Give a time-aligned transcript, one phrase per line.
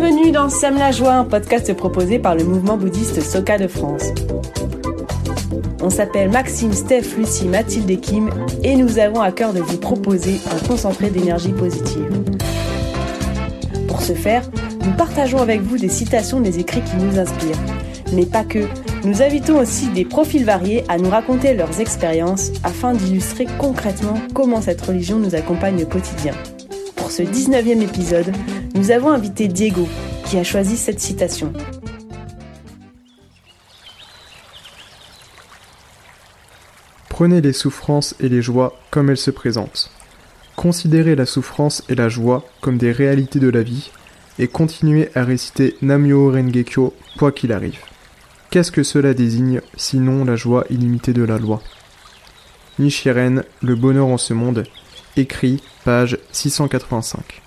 [0.00, 4.04] Bienvenue dans Sème la joie, un podcast proposé par le mouvement bouddhiste Soka de France.
[5.82, 8.30] On s'appelle Maxime, Steph, Lucie, Mathilde et Kim
[8.64, 12.10] et nous avons à cœur de vous proposer un concentré d'énergie positive.
[13.88, 14.50] Pour ce faire,
[14.86, 17.60] nous partageons avec vous des citations des écrits qui nous inspirent.
[18.14, 18.68] Mais pas que,
[19.04, 24.62] nous invitons aussi des profils variés à nous raconter leurs expériences afin d'illustrer concrètement comment
[24.62, 26.32] cette religion nous accompagne au quotidien.
[27.10, 28.32] Pour ce 19e épisode,
[28.76, 29.88] nous avons invité Diego
[30.26, 31.52] qui a choisi cette citation.
[37.08, 39.90] Prenez les souffrances et les joies comme elles se présentent.
[40.54, 43.90] Considérez la souffrance et la joie comme des réalités de la vie
[44.38, 47.80] et continuez à réciter Namyo Rengekyo quoi qu'il arrive.
[48.50, 51.60] Qu'est-ce que cela désigne sinon la joie illimitée de la loi?
[52.78, 54.62] Nichiren, Le bonheur en ce monde,
[55.16, 57.42] écrit, page 685.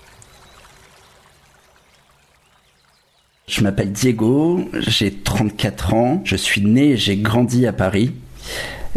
[3.46, 8.12] Je m'appelle Diego, j'ai 34 ans, je suis né et j'ai grandi à Paris.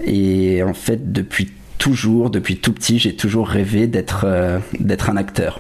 [0.06, 5.18] Et en fait, depuis toujours, depuis tout petit, j'ai toujours rêvé d'être euh, d'être un
[5.18, 5.60] acteur.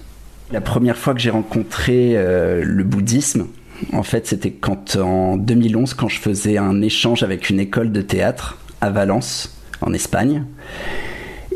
[0.52, 3.48] La première fois que j'ai rencontré euh, le bouddhisme,
[3.92, 8.02] en fait, c'était quand en 2011, quand je faisais un échange avec une école de
[8.02, 10.46] théâtre à Valence, en Espagne.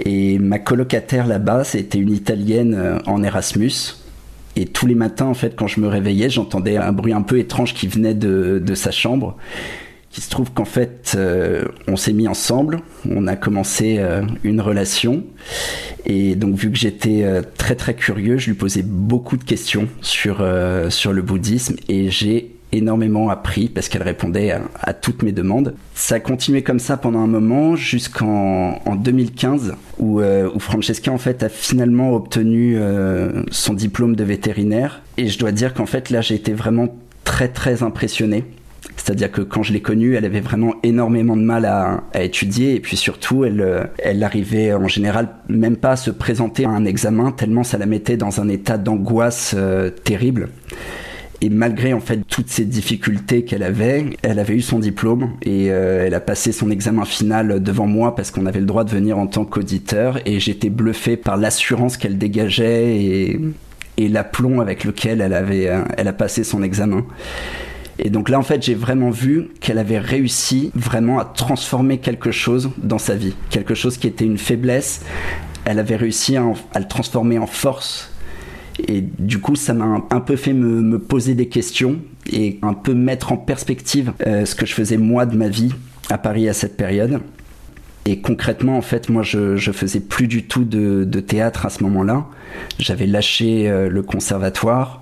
[0.06, 3.98] Et ma colocataire là-bas, c'était une Italienne euh, en Erasmus.
[4.56, 7.40] Et tous les matins, en fait, quand je me réveillais, j'entendais un bruit un peu
[7.40, 9.38] étrange qui venait de, de sa chambre.
[10.10, 14.60] Qui se trouve qu'en fait, euh, on s'est mis ensemble, on a commencé euh, une
[14.60, 15.24] relation,
[16.06, 17.24] et donc vu que j'étais
[17.58, 20.46] très très curieux, je lui posais beaucoup de questions sur
[20.90, 25.76] sur le bouddhisme, et j'ai énormément appris parce qu'elle répondait à, toutes mes demandes.
[25.96, 31.18] Ça a continué comme ça pendant un moment jusqu'en en 2015 où, où, Francesca en
[31.18, 32.78] fait a finalement obtenu
[33.52, 37.48] son diplôme de vétérinaire et je dois dire qu'en fait là j'ai été vraiment très
[37.48, 38.46] très impressionné
[39.04, 42.80] c'est-à-dire que quand je l'ai connue, elle avait vraiment énormément de mal à, étudier et
[42.80, 46.86] puis surtout, elle, euh, elle arrivait en général même pas à se présenter à un
[46.86, 50.50] examen tellement ça la mettait dans un état d'angoisse euh, terrible.
[51.42, 55.72] Et malgré en fait toutes ces difficultés qu'elle avait, elle avait eu son diplôme et
[55.72, 58.92] euh, elle a passé son examen final devant moi parce qu'on avait le droit de
[58.92, 63.40] venir en tant qu'auditeur et j'étais bluffé par l'assurance qu'elle dégageait et,
[64.10, 67.06] l'aplomb avec lequel elle avait, elle a passé son examen.
[68.04, 72.32] Et donc là, en fait, j'ai vraiment vu qu'elle avait réussi vraiment à transformer quelque
[72.32, 73.36] chose dans sa vie.
[73.52, 75.02] Quelque chose qui était une faiblesse.
[75.66, 76.44] Elle avait réussi à,
[76.80, 78.12] le transformer en force.
[78.88, 81.98] Et du coup, ça m'a un, peu fait me, poser des questions
[82.32, 85.74] et un peu mettre en perspective euh, ce que je faisais moi de ma vie
[86.10, 87.20] à Paris à cette période.
[88.06, 92.26] Et concrètement, en fait, moi, je, faisais plus du tout de, théâtre à ce moment-là.
[92.80, 95.02] J'avais lâché euh, le conservatoire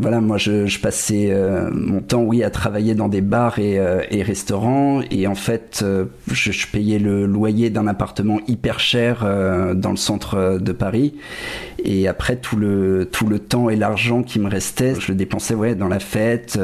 [0.00, 4.00] voilà, moi je, passais euh, mon temps, oui, à travailler dans des bars et, euh,
[4.22, 9.26] restaurants, et en fait, euh, je, payais le loyer d'un appartement hyper cher
[9.74, 11.14] dans le centre de Paris,
[11.82, 15.54] et après tout le tout le temps et l'argent qui me restait, je le dépensais,
[15.54, 16.58] ouais, dans la fête,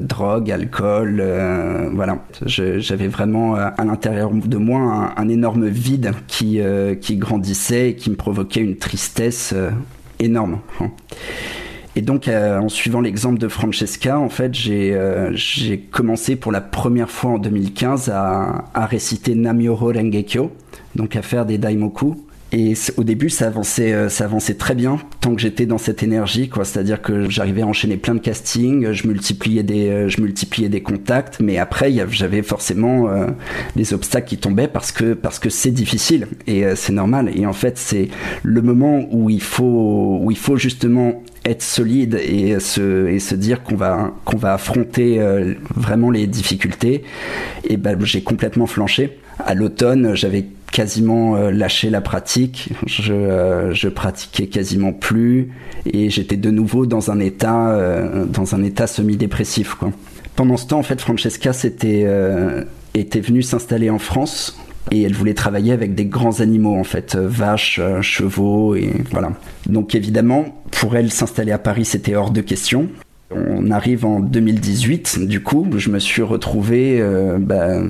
[0.00, 1.22] drogue, alcool,
[1.94, 2.18] voilà.
[2.44, 6.60] J'avais vraiment à l'intérieur de moi un, un, énorme vide qui
[7.00, 9.54] qui grandissait et qui me provoquait une tristesse
[10.18, 10.58] énorme.
[11.96, 16.50] Et donc, euh, en suivant l'exemple de Francesca, en fait, j'ai euh, j'ai commencé pour
[16.50, 20.50] la première fois en 2015 à, à réciter Namyoho Rengekyo,
[20.96, 22.16] donc à faire des daimoku.
[22.52, 26.04] Et au début, ça avançait, euh, ça avançait très bien tant que j'étais dans cette
[26.04, 26.64] énergie, quoi.
[26.64, 31.40] C'est-à-dire que j'arrivais à enchaîner plein de castings, je multipliais des, je multipliais des contacts,
[31.40, 33.08] mais après, j'avais forcément
[33.74, 37.30] des obstacles qui tombaient parce que parce que c'est difficile et c'est normal.
[37.34, 38.08] Et en fait, c'est
[38.44, 43.34] le moment où il faut où il faut justement être solide et se, et se
[43.34, 47.04] dire qu'on va, qu'on va affronter euh, vraiment les difficultés.
[47.64, 49.18] Et ben, j'ai complètement flanché.
[49.38, 52.70] À l'automne, j'avais quasiment euh, lâché la pratique.
[52.86, 55.50] Je, euh, je pratiquais quasiment plus
[55.86, 57.78] et j'étais de nouveau dans un état,
[58.64, 59.76] état semi-dépressif.
[60.36, 62.06] Pendant ce temps, en fait, Francesca s'était
[62.94, 64.56] était venue s'installer en France
[64.90, 68.90] et elle voulait travailler avec des grands animaux en fait, euh, vaches, euh, chevaux et
[69.10, 69.32] voilà.
[69.66, 72.88] Donc évidemment, pour elle s'installer à Paris, c'était hors de question.
[73.30, 77.80] On arrive en 2018, du coup, je me suis retrouvé euh, bah,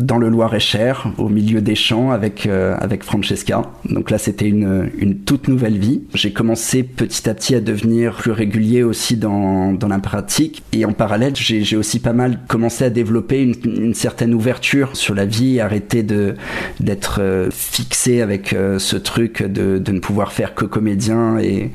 [0.00, 3.62] dans le Loir-et-Cher, au milieu des champs avec, euh, avec Francesca.
[3.88, 6.02] Donc là, c'était une, une toute nouvelle vie.
[6.14, 10.62] J'ai commencé petit à petit à devenir plus régulier aussi dans, dans la pratique.
[10.72, 15.26] Et en parallèle, j'ai aussi pas mal commencé à développer une, certaine ouverture sur la
[15.26, 20.64] vie, arrêter d'être euh, fixé avec euh, ce truc de, de, ne pouvoir faire que
[20.64, 21.70] comédien et,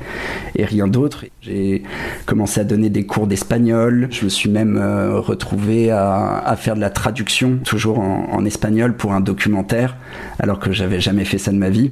[0.56, 1.24] et rien d'autre.
[1.42, 1.82] J'ai
[2.24, 4.08] commencé à donner des cours d'espagnol.
[4.10, 8.96] Je me suis même retrouvé à, à faire de la traduction, toujours en en, espagnol
[8.96, 9.96] pour un documentaire,
[10.38, 11.90] alors que j'avais jamais fait ça de ma vie.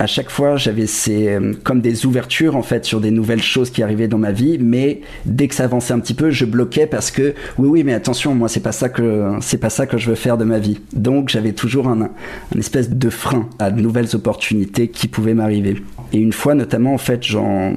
[0.00, 3.70] À chaque fois, j'avais ces euh, comme des ouvertures en fait sur des nouvelles choses
[3.70, 6.86] qui arrivaient dans ma vie, mais dès que ça avançait un petit peu, je bloquais
[6.86, 9.98] parce que oui, oui, mais attention, moi c'est pas ça que c'est pas ça que
[9.98, 10.80] je veux faire de ma vie.
[10.92, 15.82] Donc j'avais toujours un, un espèce de frein à de nouvelles opportunités qui pouvaient m'arriver.
[16.12, 17.74] Et une fois, notamment, en fait, j'en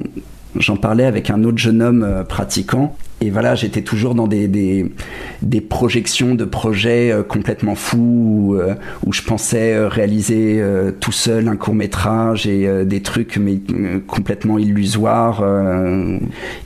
[0.56, 4.48] j'en parlais avec un autre jeune homme euh, pratiquant et voilà, j'étais toujours dans des,
[4.48, 8.74] des, projections de projets euh, complètement fous où, euh,
[9.12, 10.60] je pensais euh, réaliser
[10.98, 13.60] tout seul un court métrage et des trucs mais
[14.08, 15.44] complètement illusoires.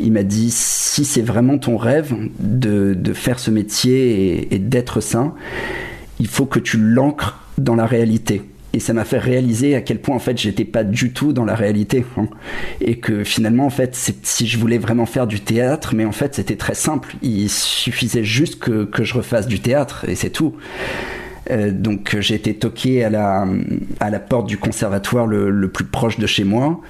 [0.00, 5.00] il m'a dit si c'est vraiment ton rêve de, de faire ce métier et, d'être
[5.00, 5.34] ça,
[6.20, 8.42] il faut que tu l'ancres dans la réalité
[8.76, 11.46] et ça m'a fait réaliser à quel point en fait j'étais pas du tout dans
[11.46, 12.28] la réalité hein.
[12.82, 16.34] et que finalement en fait si je voulais vraiment faire du théâtre mais en fait
[16.34, 20.54] c'était très simple il suffisait juste que, que je refasse du théâtre et c'est tout
[21.50, 23.46] euh, donc j'ai été toqué à la,
[24.00, 26.80] à la porte du conservatoire le, le, plus proche de chez moi.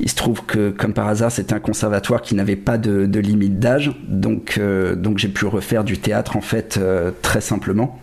[0.00, 3.20] Il se trouve que comme par hasard c'était un conservatoire qui n'avait pas de, de
[3.20, 7.96] limite d'âge, donc, euh, donc j'ai pu refaire du théâtre en fait euh, très simplement.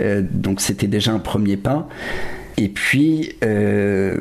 [0.00, 1.88] Euh, donc c'était déjà un premier pas.
[2.56, 4.16] Et puis, euh,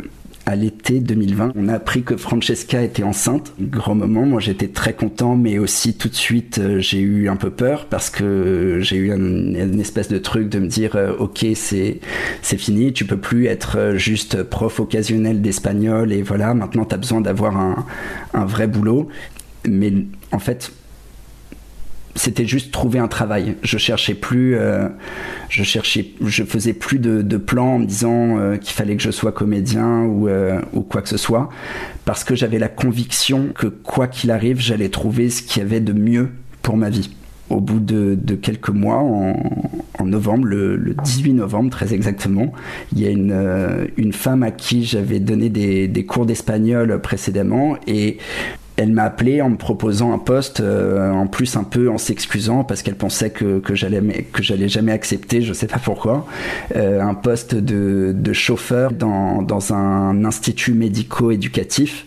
[0.46, 3.54] à l'été 2020, on a appris que Francesca était enceinte.
[3.60, 7.36] Grand moment, moi j'étais très content, mais aussi tout de suite euh, j'ai eu un
[7.36, 12.00] peu peur parce que j'ai eu une, espèce de truc de me dire ok c'est
[12.42, 16.98] c'est fini, tu peux plus être juste prof occasionnel d'espagnol et voilà maintenant tu as
[16.98, 17.86] besoin d'avoir un,
[18.34, 19.10] un vrai boulot.
[19.68, 19.92] Mais
[20.32, 20.72] en fait
[22.18, 23.56] c'était juste trouver un travail.
[23.64, 24.90] Je cherchais plus, euh,
[25.50, 29.04] je cherchais, je faisais plus de, de plans en me disant euh, qu'il fallait que
[29.04, 31.50] je sois comédien ou, euh, ou quoi que ce soit,
[32.06, 35.80] parce que j'avais la conviction que quoi qu'il arrive, j'allais trouver ce qu'il y avait
[35.80, 36.30] de mieux
[36.62, 37.12] pour ma vie.
[37.50, 42.52] Au bout de, quelques mois, en, novembre, le, le, 18 novembre très exactement,
[42.92, 47.78] il y a une, une femme à qui j'avais donné des, des cours d'espagnol précédemment
[47.88, 48.18] et
[48.78, 52.64] elle m'a appelé en me proposant un poste, euh, en plus un peu en s'excusant
[52.64, 54.02] parce qu'elle pensait que, que j'allais
[54.32, 56.28] que j'allais jamais accepter, je sais pas pourquoi,
[56.76, 62.06] euh, un poste de, de chauffeur dans, dans un institut médico-éducatif.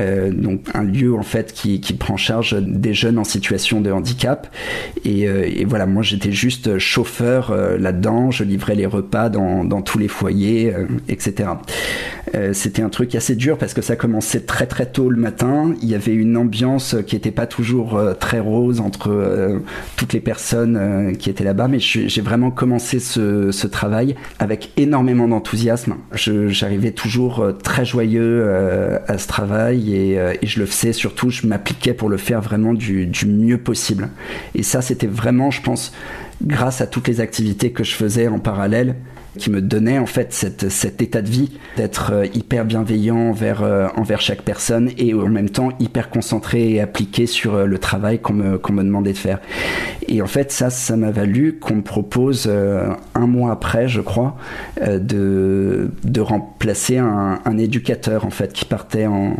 [0.00, 3.92] Euh, donc un lieu en fait qui, qui, prend charge des jeunes en situation de
[3.92, 4.48] handicap
[5.04, 9.62] et, euh, et voilà moi j'étais juste chauffeur euh, là-dedans je livrais les repas dans,
[9.62, 10.72] dans tous les foyers
[12.34, 15.74] euh, c'était un truc assez dur parce que ça commençait très très tôt le matin.
[15.82, 19.60] Il y avait une ambiance qui était pas toujours très rose entre
[19.96, 21.68] toutes les personnes qui étaient là-bas.
[21.68, 25.96] Mais j'ai vraiment commencé ce, travail avec énormément d'enthousiasme.
[26.12, 28.48] J'arrivais toujours très joyeux
[29.06, 32.74] à ce travail euh, et, je le faisais surtout, je m'appliquais pour le faire vraiment
[32.74, 34.08] du mieux possible.
[34.54, 35.92] Et ça, c'était vraiment, je pense,
[36.42, 38.96] grâce à toutes les activités que je faisais en parallèle,
[39.38, 43.88] qui me donnait en fait cet état de vie d'être euh, hyper bienveillant envers, euh,
[43.96, 48.20] envers chaque personne et en même temps hyper concentré et appliqué sur euh, le travail
[48.20, 49.40] qu'on me, demandait de faire.
[50.08, 52.50] Et en fait, ça, ça m'a valu qu'on me propose
[53.14, 54.36] un mois après, je crois,
[54.80, 59.36] de, remplacer un, éducateur en fait qui partait en,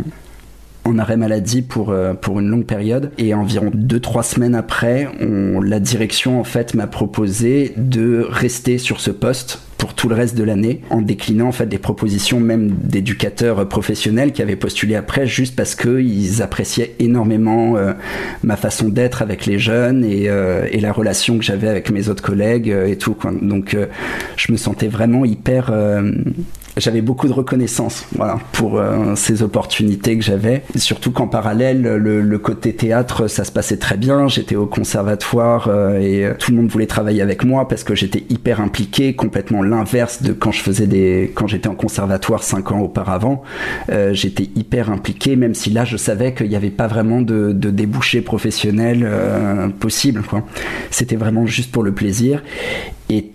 [0.98, 3.10] arrêt maladie pour, une longue période.
[3.18, 9.10] Et environ 2-3 semaines après, la direction en fait m'a proposé de rester sur ce
[9.10, 13.68] poste pour tout le reste de l'année en déclinant en fait des propositions même d'éducateurs
[13.68, 17.92] professionnels qui avaient postulé après juste parce que ils appréciaient énormément euh,
[18.42, 22.08] ma façon d'être avec les jeunes et, euh, et la relation que j'avais avec mes
[22.08, 23.84] autres collègues euh, et tout donc euh,
[24.38, 25.70] je me sentais vraiment hyper
[26.76, 30.62] j'avais beaucoup de reconnaissance voilà, pour euh, ces opportunités que j'avais.
[30.76, 34.28] Surtout qu'en parallèle, le, le, côté théâtre, ça se passait très bien.
[34.28, 38.24] J'étais au conservatoire euh, et tout le monde voulait travailler avec moi parce que j'étais
[38.28, 42.80] hyper impliqué, complètement l'inverse de quand je faisais des, quand j'étais en conservatoire cinq ans
[42.80, 43.42] auparavant.
[43.90, 47.52] Euh, j'étais hyper impliqué, même si là, je savais qu'il n'y avait pas vraiment de,
[47.52, 50.22] de débouché professionnel euh, possible.
[50.90, 52.42] C'était vraiment juste pour le plaisir.
[53.10, 53.33] Et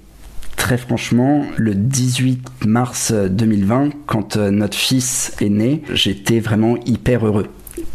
[0.60, 7.26] très franchement, le 18 mars 2020, quand euh, notre fils est né, j'étais vraiment hyper
[7.26, 7.48] heureux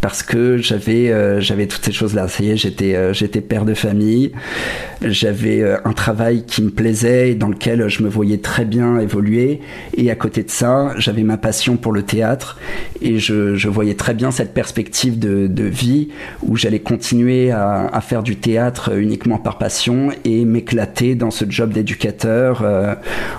[0.05, 2.29] parce que j'avais euh, j'avais toutes ces choses-là.
[2.29, 4.33] Ça y j'étais euh, j'étais père de famille,
[5.01, 8.99] j'avais euh, un travail qui me plaisait et dans lequel je me voyais très bien
[8.99, 9.61] évoluer.
[9.97, 12.59] Et à côté de ça, j'avais ma passion pour le théâtre
[13.01, 16.11] et je, je voyais très bien cette perspective de, de vie
[16.43, 21.47] où j'allais continuer à, à, faire du théâtre uniquement par passion et m'éclater dans ce
[21.49, 22.63] job d'éducateur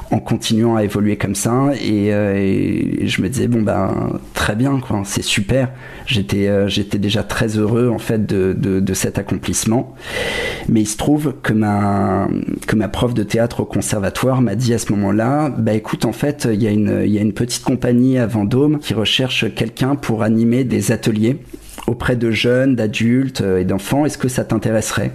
[0.10, 1.74] en continuant à évoluer comme ça.
[1.80, 5.70] Et, et, je me disais bon ben très bien quoi, c'est super.
[6.08, 9.94] J'étais euh, j'étais déjà très heureux en fait de, cet accomplissement.
[10.70, 12.28] Mais il se trouve que ma,
[12.68, 16.14] que ma prof de théâtre au conservatoire m'a dit à ce moment-là, bah écoute, en
[16.14, 19.96] fait, il y, a une, y a une petite compagnie à Vendôme qui recherche quelqu'un
[19.96, 21.38] pour animer des ateliers
[21.88, 24.06] auprès de jeunes, d'adultes euh, et d'enfants.
[24.06, 25.12] Est-ce que ça t'intéresserait?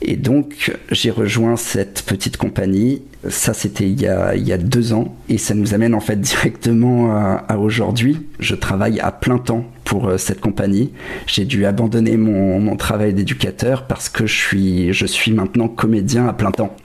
[0.00, 3.02] Et donc, j'ai rejoint cette petite compagnie.
[3.28, 5.16] Ça, c'était il y a deux ans.
[5.28, 8.26] Et ça nous amène en fait directement à, aujourd'hui.
[8.38, 10.92] Je travaille à plein temps pour euh, cette compagnie.
[11.26, 16.32] J'ai dû abandonner mon, travail d'éducateur parce que je suis, je suis maintenant comédien à
[16.32, 16.76] plein temps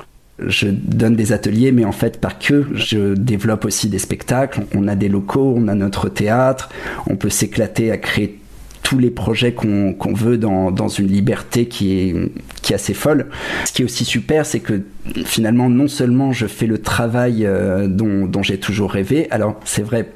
[0.47, 2.65] je donne des ateliers, mais en fait pas que.
[2.73, 4.63] Je développe aussi des spectacles.
[4.75, 6.69] On a des locaux, on a notre théâtre.
[7.07, 8.39] On peut s'éclater à créer
[8.81, 12.31] tous les projets qu'on veut dans, une liberté qui est,
[12.63, 13.27] qui est assez folle.
[13.65, 14.81] Ce qui est aussi super, c'est que
[15.23, 20.09] finalement, non seulement je fais le travail euh, dont j'ai toujours rêvé, alors c'est vrai,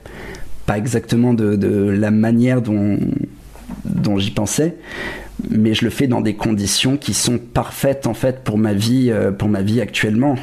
[0.67, 2.99] pas exactement de, la manière dont,
[4.17, 4.75] j'y pensais,
[5.49, 9.09] mais je le fais dans des conditions qui sont parfaites en fait pour ma vie,
[9.09, 10.35] euh, pour ma vie actuellement.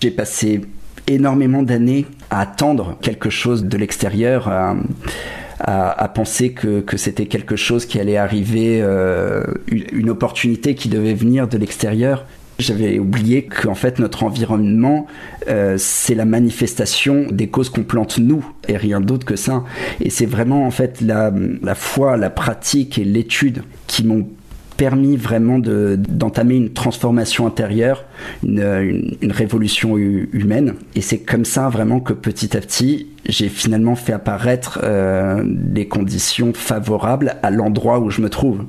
[0.00, 0.62] J'ai passé
[1.06, 7.86] énormément d'années à attendre quelque chose de l'extérieur, à, penser que, que c'était quelque chose
[7.86, 12.26] qui allait arriver, euh, une, opportunité qui devait venir de l'extérieur.
[12.62, 15.06] J'avais oublié qu'en fait notre environnement,
[15.48, 19.64] euh, c'est la manifestation des causes qu'on plante nous et rien d'autre que ça.
[20.00, 24.28] Et c'est vraiment en fait la, la foi, la pratique et l'étude qui m'ont
[24.76, 28.04] permis vraiment d'entamer une transformation intérieure,
[28.42, 30.74] une, une, révolution humaine.
[30.96, 35.86] Et c'est comme ça vraiment que petit à petit, j'ai finalement fait apparaître euh, des
[35.86, 38.64] conditions favorables à l'endroit où je me trouve.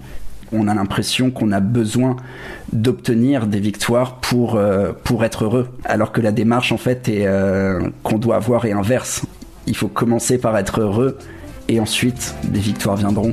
[0.54, 2.16] On a l'impression qu'on a besoin
[2.72, 4.92] d'obtenir des victoires pour, euh,
[5.22, 9.24] être heureux, alors que la démarche en fait euh, qu'on doit avoir est inverse.
[9.68, 11.18] Il faut commencer par être heureux
[11.68, 13.32] et ensuite des victoires viendront.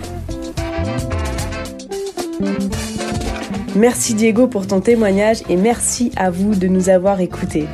[3.77, 7.67] Merci Diego pour ton témoignage et merci à vous de nous avoir écoutés.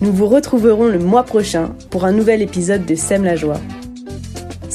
[0.00, 3.60] Nous vous retrouverons le mois prochain pour un nouvel épisode de Sème la joie.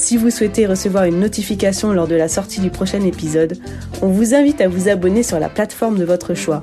[0.01, 3.60] Si vous souhaitez recevoir une notification lors de la sortie du prochain épisode,
[4.01, 6.60] on vous invite à vous abonner sur la plateforme de votre choix.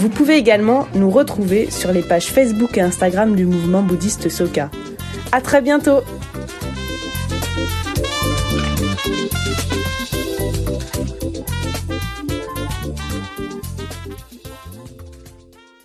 [0.00, 4.70] Vous pouvez également nous retrouver sur les pages Facebook et Instagram du mouvement bouddhiste Soka.
[5.32, 6.02] À très bientôt!